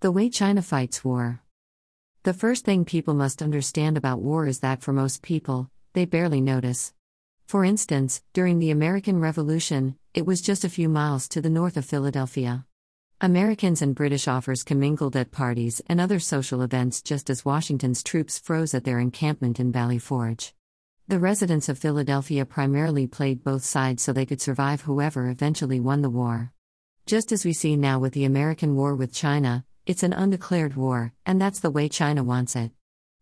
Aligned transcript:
The 0.00 0.12
way 0.12 0.30
China 0.30 0.62
fights 0.62 1.04
war. 1.04 1.42
The 2.22 2.32
first 2.32 2.64
thing 2.64 2.84
people 2.84 3.14
must 3.14 3.42
understand 3.42 3.96
about 3.96 4.22
war 4.22 4.46
is 4.46 4.60
that 4.60 4.80
for 4.80 4.92
most 4.92 5.22
people, 5.22 5.72
they 5.92 6.04
barely 6.04 6.40
notice. 6.40 6.94
For 7.46 7.64
instance, 7.64 8.22
during 8.32 8.60
the 8.60 8.70
American 8.70 9.18
Revolution, 9.18 9.96
it 10.14 10.24
was 10.24 10.40
just 10.40 10.62
a 10.64 10.68
few 10.68 10.88
miles 10.88 11.26
to 11.30 11.40
the 11.40 11.50
north 11.50 11.76
of 11.76 11.84
Philadelphia. 11.84 12.64
Americans 13.20 13.82
and 13.82 13.96
British 13.96 14.28
offers 14.28 14.62
commingled 14.62 15.16
at 15.16 15.32
parties 15.32 15.82
and 15.88 16.00
other 16.00 16.20
social 16.20 16.62
events 16.62 17.02
just 17.02 17.28
as 17.28 17.44
Washington's 17.44 18.04
troops 18.04 18.38
froze 18.38 18.74
at 18.74 18.84
their 18.84 19.00
encampment 19.00 19.58
in 19.58 19.72
Valley 19.72 19.98
Forge. 19.98 20.54
The 21.08 21.18
residents 21.18 21.68
of 21.68 21.76
Philadelphia 21.76 22.46
primarily 22.46 23.08
played 23.08 23.42
both 23.42 23.64
sides 23.64 24.04
so 24.04 24.12
they 24.12 24.26
could 24.26 24.40
survive 24.40 24.82
whoever 24.82 25.28
eventually 25.28 25.80
won 25.80 26.02
the 26.02 26.10
war. 26.10 26.52
Just 27.04 27.32
as 27.32 27.44
we 27.44 27.52
see 27.52 27.74
now 27.74 27.98
with 27.98 28.12
the 28.12 28.26
American 28.26 28.76
war 28.76 28.94
with 28.94 29.12
China, 29.12 29.64
it's 29.88 30.02
an 30.02 30.12
undeclared 30.12 30.76
war, 30.76 31.14
and 31.24 31.40
that's 31.40 31.60
the 31.60 31.70
way 31.70 31.88
China 31.88 32.22
wants 32.22 32.54
it. 32.54 32.70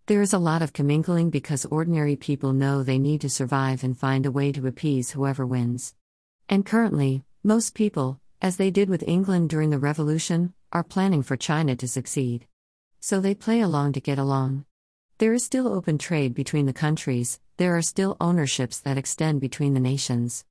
There 0.07 0.21
is 0.21 0.33
a 0.33 0.39
lot 0.39 0.63
of 0.63 0.73
commingling 0.73 1.31
because 1.31 1.65
ordinary 1.65 2.17
people 2.17 2.53
know 2.53 2.83
they 2.83 2.99
need 2.99 3.21
to 3.21 3.31
survive 3.31 3.85
and 3.85 3.97
find 3.97 4.27
a 4.27 4.33
way 4.33 4.51
to 4.51 4.67
appease 4.67 5.13
whoever 5.13 5.47
wins. 5.47 5.95
And 6.49 6.67
currently, 6.67 7.23
most 7.45 7.77
people, 7.77 8.19
as 8.43 8.57
they 8.57 8.73
did 8.73 8.91
with 8.91 9.07
England 9.07 9.49
during 9.49 9.71
the 9.71 9.79
Revolution, 9.79 10.55
are 10.73 10.83
planning 10.83 11.23
for 11.23 11.37
China 11.37 11.77
to 11.77 11.87
succeed. 11.87 12.49
So 12.99 13.21
they 13.21 13.37
play 13.37 13.61
along 13.61 13.93
to 13.93 14.01
get 14.01 14.19
along. 14.19 14.65
There 15.19 15.35
is 15.35 15.45
still 15.45 15.69
open 15.69 15.99
trade 15.99 16.35
between 16.35 16.67
the 16.67 16.73
countries, 16.73 17.39
there 17.59 17.77
are 17.77 17.83
still 17.83 18.17
ownerships 18.21 18.81
that 18.81 18.99
extend 18.99 19.41
between 19.41 19.75
the 19.75 19.79
nations. 19.79 20.45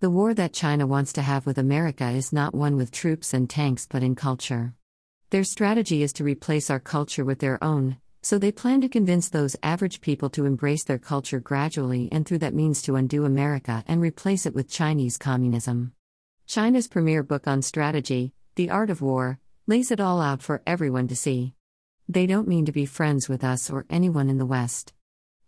The 0.00 0.08
war 0.08 0.32
that 0.32 0.54
China 0.54 0.86
wants 0.86 1.12
to 1.12 1.22
have 1.22 1.44
with 1.44 1.58
America 1.58 2.08
is 2.08 2.32
not 2.32 2.54
one 2.54 2.76
with 2.76 2.90
troops 2.90 3.34
and 3.34 3.50
tanks 3.50 3.86
but 3.86 4.02
in 4.02 4.14
culture. 4.14 4.72
Their 5.30 5.44
strategy 5.44 6.02
is 6.02 6.14
to 6.14 6.24
replace 6.24 6.70
our 6.70 6.80
culture 6.80 7.22
with 7.22 7.40
their 7.40 7.62
own, 7.62 7.98
so 8.22 8.38
they 8.38 8.50
plan 8.50 8.80
to 8.80 8.88
convince 8.88 9.28
those 9.28 9.56
average 9.62 10.00
people 10.00 10.30
to 10.30 10.46
embrace 10.46 10.84
their 10.84 10.98
culture 10.98 11.38
gradually 11.38 12.08
and 12.10 12.24
through 12.24 12.38
that 12.38 12.54
means 12.54 12.80
to 12.82 12.96
undo 12.96 13.26
America 13.26 13.84
and 13.86 14.00
replace 14.00 14.46
it 14.46 14.54
with 14.54 14.70
Chinese 14.70 15.18
communism. 15.18 15.92
China's 16.46 16.88
premier 16.88 17.22
book 17.22 17.46
on 17.46 17.60
strategy, 17.60 18.32
The 18.54 18.70
Art 18.70 18.88
of 18.88 19.02
War, 19.02 19.38
lays 19.66 19.90
it 19.90 20.00
all 20.00 20.22
out 20.22 20.40
for 20.40 20.62
everyone 20.66 21.08
to 21.08 21.16
see. 21.16 21.52
They 22.08 22.26
don't 22.26 22.48
mean 22.48 22.64
to 22.64 22.72
be 22.72 22.86
friends 22.86 23.28
with 23.28 23.44
us 23.44 23.68
or 23.68 23.84
anyone 23.90 24.30
in 24.30 24.38
the 24.38 24.46
West. 24.46 24.94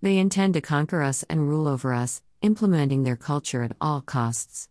They 0.02 0.18
intend 0.18 0.52
to 0.54 0.60
conquer 0.60 1.00
us 1.00 1.24
and 1.30 1.48
rule 1.48 1.66
over 1.66 1.94
us, 1.94 2.20
implementing 2.42 3.04
their 3.04 3.16
culture 3.16 3.62
at 3.62 3.76
all 3.80 4.02
costs. 4.02 4.68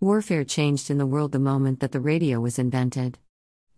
Warfare 0.00 0.44
changed 0.44 0.90
in 0.90 0.96
the 0.96 1.06
world 1.06 1.32
the 1.32 1.38
moment 1.38 1.80
that 1.80 1.92
the 1.92 2.00
radio 2.00 2.40
was 2.40 2.58
invented. 2.58 3.18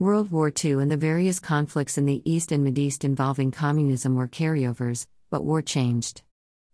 World 0.00 0.32
War 0.32 0.52
II 0.64 0.72
and 0.72 0.90
the 0.90 0.96
various 0.96 1.38
conflicts 1.38 1.96
in 1.96 2.04
the 2.04 2.20
East 2.28 2.50
and 2.50 2.66
Mideast 2.66 3.04
involving 3.04 3.52
communism 3.52 4.16
were 4.16 4.26
carryovers, 4.26 5.06
but 5.30 5.44
war 5.44 5.62
changed. 5.62 6.22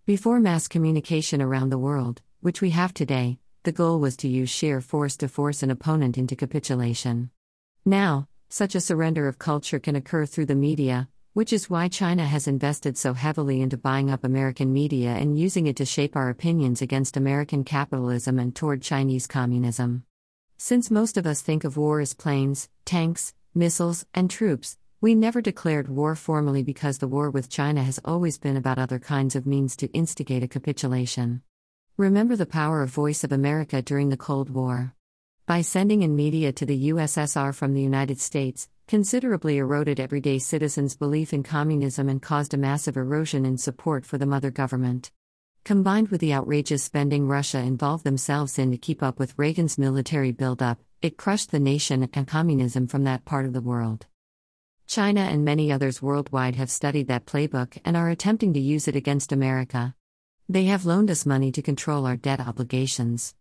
Before 0.07 0.41
mass 0.41 0.67
communication 0.67 1.43
around 1.43 1.69
the 1.69 1.77
world, 1.77 2.23
which 2.41 2.63
we 2.63 2.71
have 2.71 2.95
today, 2.95 3.39
the 3.65 3.73
goal 3.73 4.01
was 4.01 4.17
to 4.17 4.29
use 4.29 4.49
sheer 4.49 4.81
force 4.81 5.19
to 5.19 5.29
force 5.29 5.63
an 5.63 5.71
opponent 5.71 6.17
into 6.17 6.35
capitulation. 6.35 7.31
Now, 7.85 8.27
such 8.49 8.75
a 8.75 8.81
surrender 8.81 9.29
of 9.29 9.39
culture 9.39 9.79
can 9.79 9.97
occur 9.97 10.25
through 10.25 10.47
the 10.47 10.55
media, 10.55 11.07
which 11.35 11.53
is 11.53 11.69
why 11.69 11.89
China 11.89 12.25
has 12.25 12.49
invested 12.49 12.97
so 12.97 13.13
heavily 13.13 13.61
into 13.61 13.77
buying 13.77 14.11
up 14.11 14.25
American 14.25 14.73
media 14.73 15.11
and 15.11 15.39
using 15.39 15.67
it 15.67 15.77
to 15.77 15.85
shape 15.85 16.17
our 16.17 16.31
opinions 16.31 16.81
against 16.81 17.19
American 17.19 17.65
capitalism 17.65 18.39
and 18.39 18.57
toward 18.57 18.81
Chinese 18.81 19.27
communism. 19.27 20.05
Since 20.63 20.91
most 20.91 21.17
of 21.17 21.27
us 21.27 21.41
think 21.41 21.65
of 21.65 21.79
war 21.79 22.01
as 22.01 22.13
planes, 22.13 22.69
tanks, 22.85 23.33
missiles, 23.55 24.05
and 24.13 24.31
troops, 24.31 24.77
we 25.01 25.15
never 25.15 25.41
declared 25.41 25.89
war 25.89 26.15
formally 26.15 26.63
because 26.63 26.99
the 26.99 27.09
war 27.09 27.31
with 27.31 27.49
China 27.49 27.83
has 27.83 27.99
always 28.05 28.37
been 28.37 28.59
about 28.59 28.79
other 28.79 28.99
kinds 28.99 29.35
of 29.35 29.47
means 29.47 29.75
to 29.77 29.91
instigate 29.93 30.43
a 30.43 30.49
capitulation. 30.49 31.41
Remember 31.97 32.37
the 32.37 32.45
power 32.45 32.83
of 32.83 32.91
Voice 32.91 33.25
of 33.25 33.33
America 33.33 33.81
during 33.81 34.11
the 34.11 34.19
Cold 34.19 34.51
War. 34.51 34.95
By 35.47 35.63
sending 35.63 36.03
in 36.03 36.15
media 36.15 36.53
to 36.53 36.67
the 36.67 36.91
USSR 36.91 37.55
from 37.55 37.73
the 37.73 37.81
United 37.81 38.21
States, 38.21 38.69
considerably 38.87 39.57
eroded 39.57 39.99
everyday 39.99 40.39
citizens' 40.39 40.95
belief 40.95 41.33
in 41.33 41.43
communism 41.43 42.11
and 42.11 42.21
caused 42.21 42.53
a 42.53 42.59
massive 42.59 42.99
erosion 42.99 43.47
in 43.47 43.57
support 43.57 44.05
for 44.05 44.19
the 44.19 44.27
mother 44.27 44.51
government. 44.51 45.11
Combined 45.65 46.09
with 46.09 46.21
the 46.21 46.33
outrageous 46.33 46.83
spending 46.83 47.29
Russia 47.29 47.59
involved 47.59 48.05
themselves 48.05 48.59
in 48.59 48.71
to 48.71 48.79
keep 48.79 49.03
up 49.03 49.19
with 49.19 49.39
Reagan's 49.39 49.79
military 49.79 50.33
buildup, 50.33 50.79
it 51.03 51.17
crushed 51.17 51.51
the 51.51 51.61
nation 51.61 52.09
and 52.13 52.27
communism 52.27 52.87
from 52.87 53.05
that 53.05 53.25
part 53.25 53.47
of 53.47 53.53
the 53.53 53.61
world. 53.61 54.07
China 54.87 55.21
and 55.21 55.45
many 55.45 55.71
others 55.71 56.03
worldwide 56.03 56.57
have 56.57 56.71
studied 56.71 57.07
that 57.09 57.27
playbook 57.27 57.79
and 57.85 57.97
are 57.97 58.09
attempting 58.09 58.53
to 58.55 58.61
use 58.61 58.89
it 58.89 58.97
against 58.97 59.33
America. 59.33 59.95
They 60.49 60.65
have 60.65 60.85
loaned 60.85 61.11
us 61.11 61.25
money 61.25 61.53
to 61.53 61.63
control 61.63 62.07
our 62.07 62.17
debt 62.17 62.41
obligations. 62.41 63.37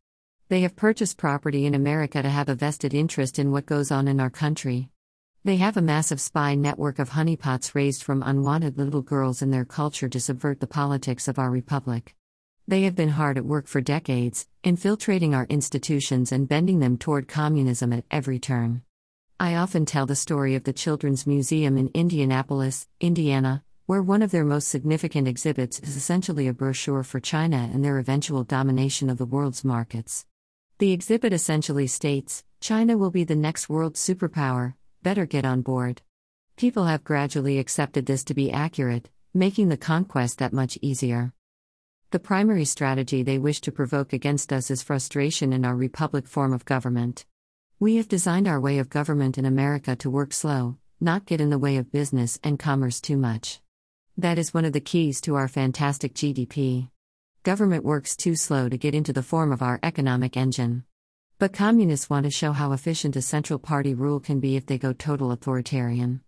They 0.49 0.61
have 0.61 0.75
purchased 0.75 1.17
property 1.17 1.65
in 1.65 1.73
America 1.73 2.21
to 2.21 2.29
have 2.29 2.49
a 2.49 2.55
vested 2.55 2.93
interest 2.93 3.39
in 3.39 3.51
what 3.51 3.65
goes 3.65 3.89
on 3.91 4.07
in 4.07 4.19
our 4.19 4.29
country. 4.29 4.89
They 5.45 5.55
have 5.55 5.77
a 5.77 5.81
massive 5.81 6.19
spy 6.19 6.55
network 6.55 6.99
of 6.99 7.11
honeypots 7.11 7.73
raised 7.73 8.03
from 8.03 8.21
unwanted 8.23 8.77
little 8.77 9.01
girls 9.01 9.41
in 9.41 9.51
their 9.51 9.63
culture 9.63 10.09
to 10.09 10.19
subvert 10.19 10.59
the 10.59 10.67
politics 10.67 11.29
of 11.29 11.39
our 11.39 11.49
republic. 11.49 12.13
They 12.67 12.83
have 12.83 12.93
been 12.93 13.09
hard 13.09 13.37
at 13.37 13.45
work 13.45 13.65
for 13.65 13.79
decades, 13.79 14.47
infiltrating 14.65 15.33
our 15.33 15.45
institutions 15.45 16.33
and 16.33 16.47
bending 16.47 16.79
them 16.79 16.97
toward 16.97 17.29
communism 17.29 17.93
at 17.93 18.03
every 18.11 18.37
turn. 18.37 18.81
I 19.39 19.55
often 19.55 19.85
tell 19.85 20.05
the 20.05 20.15
story 20.17 20.55
of 20.55 20.65
the 20.65 20.73
Children's 20.73 21.25
Museum 21.25 21.77
in 21.77 21.89
Indianapolis, 21.93 22.89
Indiana, 22.99 23.63
where 23.85 24.03
one 24.03 24.21
of 24.21 24.31
their 24.31 24.43
most 24.43 24.67
significant 24.67 25.25
exhibits 25.25 25.79
is 25.79 25.95
essentially 25.95 26.49
a 26.49 26.53
brochure 26.53 27.03
for 27.03 27.21
China 27.21 27.69
and 27.73 27.83
their 27.83 27.97
eventual 27.97 28.43
domination 28.43 29.09
of 29.09 29.17
the 29.17 29.25
world's 29.25 29.63
markets. 29.63 30.25
The 30.79 30.91
exhibit 30.91 31.31
essentially 31.31 31.87
states 31.87 32.43
China 32.59 32.97
will 32.97 33.09
be 33.09 33.23
the 33.23 33.37
next 33.37 33.69
world 33.69 33.95
superpower, 33.95 34.73
better 35.01 35.25
get 35.25 35.45
on 35.45 35.61
board. 35.61 36.01
People 36.57 36.85
have 36.85 37.03
gradually 37.03 37.57
accepted 37.57 38.05
this 38.05 38.23
to 38.25 38.33
be 38.33 38.51
accurate, 38.51 39.09
making 39.33 39.69
the 39.69 39.77
conquest 39.77 40.39
that 40.39 40.51
much 40.51 40.77
easier. 40.81 41.33
The 42.11 42.19
primary 42.19 42.65
strategy 42.65 43.23
they 43.23 43.37
wish 43.37 43.61
to 43.61 43.71
provoke 43.71 44.13
against 44.13 44.51
us 44.51 44.69
is 44.69 44.81
frustration 44.81 45.53
in 45.53 45.63
our 45.63 45.75
republic 45.75 46.27
form 46.27 46.51
of 46.51 46.65
government. 46.65 47.25
We 47.79 47.95
have 47.95 48.07
designed 48.07 48.47
our 48.47 48.59
way 48.59 48.79
of 48.79 48.89
government 48.89 49.37
in 49.37 49.45
America 49.45 49.95
to 49.97 50.09
work 50.09 50.33
slow, 50.33 50.77
not 50.99 51.25
get 51.25 51.39
in 51.39 51.49
the 51.49 51.59
way 51.59 51.77
of 51.77 51.91
business 51.91 52.39
and 52.43 52.59
commerce 52.59 52.99
too 52.99 53.15
much. 53.15 53.61
That 54.17 54.37
is 54.37 54.53
one 54.53 54.65
of 54.65 54.73
the 54.73 54.81
keys 54.81 55.21
to 55.21 55.35
our 55.35 55.47
fantastic 55.47 56.13
GDP. 56.13 56.89
Government 57.43 57.85
works 57.85 58.17
too 58.17 58.35
slow 58.35 58.67
to 58.67 58.77
get 58.77 58.93
into 58.93 59.13
the 59.13 59.23
form 59.23 59.53
of 59.53 59.61
our 59.61 59.79
economic 59.81 60.35
engine. 60.35 60.83
But 61.39 61.53
communists 61.53 62.09
want 62.09 62.25
to 62.25 62.29
show 62.29 62.51
how 62.51 62.73
efficient 62.73 63.15
a 63.15 63.21
central 63.21 63.59
party 63.59 63.93
rule 63.93 64.19
can 64.19 64.41
be 64.41 64.57
if 64.57 64.65
they 64.65 64.77
go 64.77 64.91
total 64.91 65.31
authoritarian. 65.31 66.19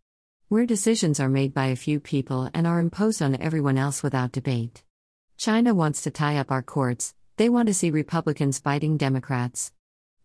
Where 0.48 0.66
decisions 0.66 1.20
are 1.20 1.28
made 1.28 1.54
by 1.54 1.66
a 1.66 1.76
few 1.76 2.00
people 2.00 2.50
and 2.54 2.66
are 2.66 2.80
imposed 2.80 3.22
on 3.22 3.36
everyone 3.36 3.78
else 3.78 4.04
without 4.04 4.32
debate. 4.32 4.86
China 5.36 5.74
wants 5.74 6.02
to 6.04 6.12
tie 6.12 6.38
up 6.38 6.50
our 6.50 6.62
courts, 6.62 7.14
they 7.36 7.50
want 7.50 7.68
to 7.68 7.74
see 7.74 7.92
Republicans 7.92 8.60
fighting 8.60 8.96
Democrats. 8.96 9.74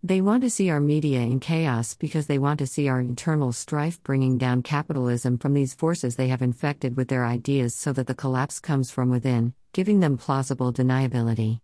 They 0.04 0.20
want 0.20 0.44
to 0.44 0.50
see 0.50 0.70
our 0.70 0.78
media 0.78 1.18
in 1.18 1.40
chaos 1.40 1.94
because 1.94 2.28
they 2.28 2.38
want 2.38 2.60
to 2.60 2.66
see 2.68 2.86
our 2.86 3.00
internal 3.00 3.50
strife 3.50 4.00
bringing 4.04 4.38
down 4.38 4.62
capitalism 4.62 5.36
from 5.36 5.54
these 5.54 5.74
forces 5.74 6.14
they 6.14 6.28
have 6.28 6.42
infected 6.42 6.96
with 6.96 7.08
their 7.08 7.26
ideas 7.26 7.74
so 7.74 7.92
that 7.94 8.06
the 8.06 8.14
collapse 8.14 8.60
comes 8.60 8.92
from 8.92 9.10
within, 9.10 9.52
giving 9.72 9.98
them 9.98 10.16
plausible 10.16 10.72
deniability. 10.72 11.58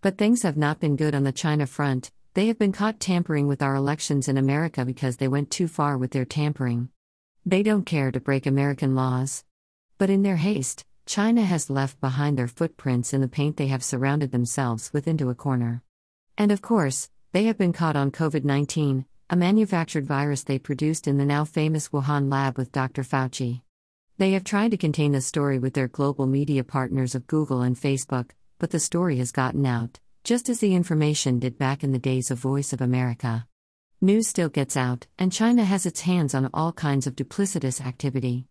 But 0.00 0.18
things 0.18 0.42
have 0.42 0.56
not 0.56 0.80
been 0.80 0.96
good 0.96 1.14
on 1.14 1.22
the 1.22 1.30
China 1.30 1.68
front, 1.68 2.10
they 2.34 2.46
have 2.46 2.58
been 2.58 2.70
caught 2.70 3.00
tampering 3.00 3.48
with 3.48 3.60
our 3.60 3.74
elections 3.74 4.28
in 4.28 4.38
America 4.38 4.84
because 4.84 5.16
they 5.16 5.26
went 5.26 5.50
too 5.50 5.66
far 5.66 5.98
with 5.98 6.12
their 6.12 6.24
tampering. 6.24 6.88
They 7.44 7.64
don't 7.64 7.84
care 7.84 8.12
to 8.12 8.20
break 8.20 8.46
American 8.46 8.94
laws. 8.94 9.44
But 9.98 10.10
in 10.10 10.22
their 10.22 10.36
haste, 10.36 10.84
China 11.06 11.42
has 11.42 11.70
left 11.70 12.00
behind 12.00 12.38
their 12.38 12.46
footprints 12.46 13.12
in 13.12 13.20
the 13.20 13.26
paint 13.26 13.56
they 13.56 13.66
have 13.66 13.82
surrounded 13.82 14.30
themselves 14.30 14.92
with 14.92 15.08
into 15.08 15.28
a 15.28 15.34
corner. 15.34 15.82
And 16.38 16.52
of 16.52 16.62
course, 16.62 17.10
they 17.32 17.44
have 17.44 17.58
been 17.58 17.72
caught 17.72 17.96
on 17.96 18.12
COVID 18.12 18.44
19, 18.44 19.06
a 19.28 19.36
manufactured 19.36 20.06
virus 20.06 20.44
they 20.44 20.60
produced 20.60 21.08
in 21.08 21.18
the 21.18 21.24
now 21.24 21.44
famous 21.44 21.88
Wuhan 21.88 22.30
lab 22.30 22.56
with 22.56 22.70
Dr. 22.70 23.02
Fauci. 23.02 23.62
They 24.18 24.32
have 24.32 24.44
tried 24.44 24.70
to 24.70 24.76
contain 24.76 25.10
the 25.10 25.20
story 25.20 25.58
with 25.58 25.74
their 25.74 25.88
global 25.88 26.28
media 26.28 26.62
partners 26.62 27.16
of 27.16 27.26
Google 27.26 27.62
and 27.62 27.74
Facebook, 27.74 28.30
but 28.60 28.70
the 28.70 28.78
story 28.78 29.16
has 29.16 29.32
gotten 29.32 29.66
out 29.66 29.98
just 30.22 30.48
as 30.48 30.60
the 30.60 30.74
information 30.74 31.38
did 31.38 31.56
back 31.56 31.82
in 31.82 31.92
the 31.92 31.98
days 31.98 32.30
of 32.30 32.38
Voice 32.38 32.72
of 32.72 32.80
America. 32.80 33.46
News 34.00 34.28
still 34.28 34.48
gets 34.48 34.76
out, 34.76 35.06
and 35.18 35.32
China 35.32 35.64
has 35.64 35.86
its 35.86 36.02
hands 36.02 36.34
on 36.34 36.50
all 36.52 36.72
kinds 36.72 37.06
of 37.06 37.16
duplicitous 37.16 37.84
activity. 37.84 38.46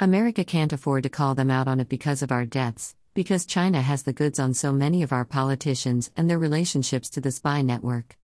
America 0.00 0.44
can't 0.44 0.72
afford 0.72 1.02
to 1.02 1.08
call 1.08 1.34
them 1.34 1.50
out 1.50 1.66
on 1.66 1.80
it 1.80 1.88
because 1.88 2.22
of 2.22 2.30
our 2.30 2.46
debts, 2.46 2.94
because 3.14 3.46
China 3.46 3.82
has 3.82 4.04
the 4.04 4.12
goods 4.12 4.38
on 4.38 4.54
so 4.54 4.72
many 4.72 5.02
of 5.02 5.12
our 5.12 5.24
politicians 5.24 6.10
and 6.16 6.30
their 6.30 6.38
relationships 6.38 7.10
to 7.10 7.20
the 7.20 7.32
spy 7.32 7.62
network. 7.62 8.16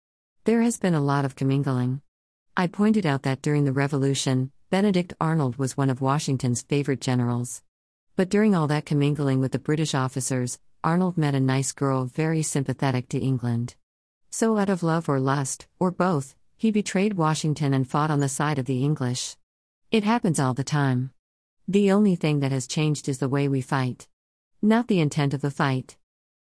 There 0.43 0.61
has 0.61 0.77
been 0.77 0.93
a 0.93 1.01
lot 1.01 1.25
of 1.25 1.35
commingling. 1.35 2.01
I 2.55 2.67
pointed 2.67 3.05
out 3.05 3.23
that 3.23 3.41
during 3.41 3.65
the 3.65 3.71
revolution, 3.71 4.51
Benedict 4.69 5.13
Arnold 5.19 5.57
was 5.57 5.75
one 5.75 5.89
of 5.89 6.01
Washington's 6.01 6.61
favorite 6.61 7.01
generals. 7.01 7.63
But 8.15 8.29
during 8.29 8.53
all 8.53 8.67
that 8.67 8.85
commingling 8.85 9.39
with 9.39 9.51
the 9.51 9.57
British 9.59 9.95
officers, 9.95 10.59
Arnold 10.83 11.17
met 11.17 11.33
a 11.33 11.39
nice 11.39 11.71
girl 11.71 12.03
very 12.03 12.41
sympathetic 12.41 13.07
to 13.07 13.17
England. 13.17 13.75
So, 14.29 14.57
out 14.57 14.67
of 14.69 14.83
love 14.83 15.07
or 15.07 15.17
lust, 15.17 15.65
or 15.79 15.91
both, 15.91 16.35
he 16.57 16.71
betrayed 16.71 17.13
Washington 17.13 17.73
and 17.73 17.89
fought 17.89 18.11
on 18.11 18.19
the 18.19 18.27
side 18.27 18.59
of 18.59 18.65
the 18.65 18.83
English. 18.83 19.37
It 19.91 20.03
happens 20.03 20.41
all 20.41 20.53
the 20.53 20.63
time. 20.65 21.11
The 21.69 21.89
only 21.89 22.17
thing 22.17 22.41
that 22.41 22.51
has 22.51 22.67
changed 22.67 23.07
is 23.07 23.19
the 23.19 23.29
way 23.29 23.47
we 23.47 23.61
fight. 23.61 24.09
Not 24.61 24.89
the 24.89 24.99
intent 24.99 25.33
of 25.33 25.39
the 25.39 25.51
fight. 25.51 25.95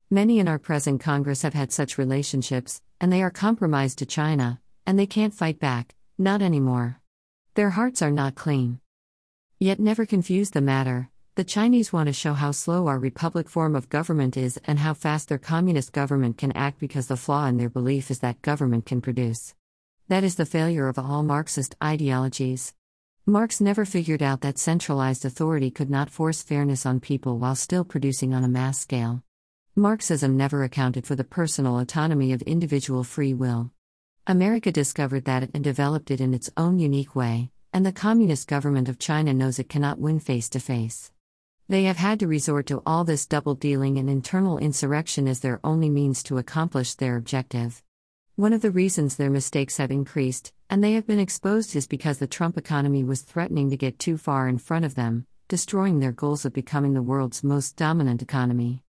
Many 0.09 0.39
in 0.39 0.47
our 0.47 0.57
present 0.57 1.01
Congress 1.01 1.43
have 1.43 1.53
had 1.53 1.71
such 1.71 1.99
relationships, 1.99 2.81
and 2.99 3.13
they 3.13 3.21
are 3.21 3.29
compromised 3.29 3.99
to 3.99 4.07
China, 4.07 4.59
and 4.87 4.97
they 4.97 5.05
can't 5.05 5.35
fight 5.35 5.59
back, 5.59 5.93
not 6.17 6.41
anymore. 6.41 6.99
Their 7.53 7.69
hearts 7.71 8.01
are 8.01 8.11
not 8.11 8.33
clean. 8.33 8.79
Yet 9.59 9.79
never 9.79 10.07
confuse 10.07 10.49
the 10.49 10.61
matter. 10.61 11.11
The 11.41 11.45
Chinese 11.45 11.91
want 11.91 12.05
to 12.05 12.13
show 12.13 12.33
how 12.33 12.51
slow 12.51 12.85
our 12.85 12.99
republic 12.99 13.49
form 13.49 13.75
of 13.75 13.89
government 13.89 14.37
is 14.37 14.59
and 14.65 14.77
how 14.77 14.93
fast 14.93 15.27
their 15.27 15.39
communist 15.39 15.91
government 15.91 16.37
can 16.37 16.51
act 16.51 16.79
because 16.79 17.07
the 17.07 17.17
flaw 17.17 17.47
in 17.47 17.57
their 17.57 17.67
belief 17.67 18.11
is 18.11 18.19
that 18.19 18.43
government 18.43 18.85
can 18.85 19.01
produce. 19.01 19.55
That 20.07 20.23
is 20.23 20.35
the 20.35 20.45
failure 20.45 20.87
of 20.87 20.99
all 20.99 21.23
Marxist 21.23 21.73
ideologies. 21.83 22.75
Marx 23.25 23.59
never 23.59 23.85
figured 23.85 24.21
out 24.21 24.41
that 24.41 24.59
centralized 24.59 25.25
authority 25.25 25.71
could 25.71 25.89
not 25.89 26.11
force 26.11 26.43
fairness 26.43 26.85
on 26.85 26.99
people 26.99 27.39
while 27.39 27.55
still 27.55 27.83
producing 27.83 28.35
on 28.35 28.43
a 28.43 28.47
mass 28.47 28.77
scale. 28.77 29.23
Marxism 29.75 30.37
never 30.37 30.63
accounted 30.63 31.07
for 31.07 31.15
the 31.15 31.23
personal 31.23 31.79
autonomy 31.79 32.33
of 32.33 32.43
individual 32.43 33.03
free 33.03 33.33
will. 33.33 33.71
America 34.27 34.71
discovered 34.71 35.25
that 35.25 35.49
and 35.55 35.63
developed 35.63 36.11
it 36.11 36.21
in 36.21 36.35
its 36.35 36.51
own 36.55 36.77
unique 36.77 37.15
way, 37.15 37.49
and 37.73 37.83
the 37.83 37.91
Communist 37.91 38.47
government 38.47 38.87
of 38.87 38.99
China 38.99 39.33
knows 39.33 39.57
it 39.57 39.69
cannot 39.69 39.97
win 39.97 40.19
face 40.19 40.47
to 40.47 40.59
face. 40.59 41.11
They 41.71 41.85
have 41.85 41.95
had 41.95 42.19
to 42.19 42.27
resort 42.27 42.65
to 42.65 42.81
all 42.85 43.05
this 43.05 43.25
double 43.25 43.55
dealing 43.55 43.97
and 43.97 44.09
internal 44.09 44.57
insurrection 44.57 45.25
as 45.25 45.39
their 45.39 45.61
only 45.63 45.89
means 45.89 46.21
to 46.23 46.37
accomplish 46.37 46.95
their 46.95 47.15
objective. 47.15 47.81
One 48.35 48.51
of 48.51 48.61
the 48.61 48.71
reasons 48.71 49.15
their 49.15 49.29
mistakes 49.29 49.77
have 49.77 49.89
increased, 49.89 50.51
and 50.69 50.83
they 50.83 50.95
have 50.95 51.07
been 51.07 51.17
exposed, 51.17 51.73
is 51.77 51.87
because 51.87 52.17
the 52.17 52.27
Trump 52.27 52.57
economy 52.57 53.05
was 53.05 53.21
threatening 53.21 53.69
to 53.69 53.77
get 53.77 53.99
too 53.99 54.17
far 54.17 54.49
in 54.49 54.57
front 54.57 54.83
of 54.83 54.95
them, 54.95 55.25
destroying 55.47 56.01
their 56.01 56.11
goals 56.11 56.43
of 56.43 56.51
becoming 56.51 56.93
the 56.93 57.01
world's 57.01 57.41
most 57.41 57.77
dominant 57.77 58.21
economy. 58.21 58.83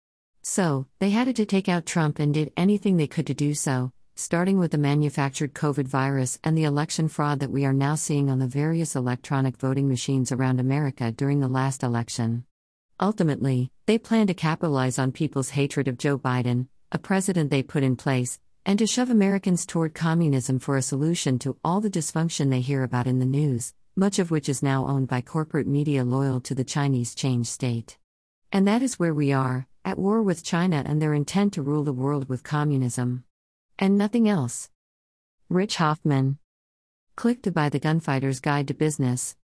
So, 0.41 0.85
they 0.99 1.09
had 1.09 1.35
to 1.35 1.45
take 1.45 1.67
out 1.67 1.85
Trump 1.85 2.17
and 2.17 2.33
did 2.33 2.53
anything 2.55 2.95
they 2.95 3.07
could 3.07 3.27
to 3.27 3.33
do 3.33 3.53
so, 3.55 3.91
starting 4.15 4.57
with 4.57 4.71
the 4.71 4.77
manufactured 4.77 5.53
COVID 5.53 5.85
virus 5.85 6.39
and 6.45 6.57
the 6.57 6.63
election 6.63 7.09
fraud 7.09 7.41
that 7.41 7.51
we 7.51 7.65
are 7.65 7.73
now 7.73 7.95
seeing 7.95 8.29
on 8.29 8.39
the 8.39 8.47
various 8.47 8.95
electronic 8.95 9.57
voting 9.57 9.89
machines 9.89 10.31
around 10.31 10.61
America 10.61 11.11
during 11.11 11.41
the 11.41 11.49
last 11.49 11.83
election. 11.83 12.45
Ultimately, 13.01 13.71
they 13.85 13.97
plan 13.97 14.27
to 14.27 14.33
capitalize 14.33 14.99
on 14.99 15.13
people's 15.13 15.51
hatred 15.51 15.87
of 15.87 15.97
Joe 15.97 16.17
Biden, 16.17 16.67
a 16.91 16.99
president 16.99 17.49
they 17.49 17.63
put 17.63 17.81
in 17.81 17.95
place, 17.95 18.39
and 18.65 18.77
to 18.77 18.85
shove 18.85 19.09
Americans 19.09 19.65
toward 19.65 19.93
communism 19.93 20.59
for 20.59 20.75
a 20.75 20.81
solution 20.81 21.39
to 21.39 21.57
all 21.63 21.79
the 21.79 21.89
dysfunction 21.89 22.49
they 22.49 22.59
hear 22.59 22.83
about 22.83 23.07
in 23.07 23.19
the 23.19 23.25
news, 23.25 23.73
much 23.95 24.19
of 24.19 24.31
which 24.31 24.49
is 24.49 24.61
now 24.61 24.85
owned 24.85 25.07
by 25.07 25.21
corporate 25.21 25.65
media 25.65 26.03
loyal 26.03 26.41
to 26.41 26.53
the 26.53 26.65
Chinese 26.65 27.15
change 27.15 27.47
state. 27.47 27.97
And 28.51 28.67
that 28.67 28.81
is 28.81 28.99
where 28.99 29.13
we 29.13 29.31
are, 29.31 29.67
at 29.85 29.97
war 29.97 30.21
with 30.21 30.43
China 30.43 30.83
and 30.85 31.01
their 31.01 31.13
intent 31.13 31.53
to 31.53 31.61
rule 31.61 31.85
the 31.85 31.93
world 31.93 32.27
with 32.27 32.43
communism. 32.43 33.23
And 33.77 33.97
nothing 33.97 34.27
else. 34.27 34.69
Rich 35.47 35.77
Hoffman. 35.77 36.37
Click 37.15 37.41
to 37.43 37.51
buy 37.51 37.69
the 37.69 37.79
Gunfighter's 37.79 38.41
Guide 38.41 38.67
to 38.67 38.73
Business. 38.73 39.35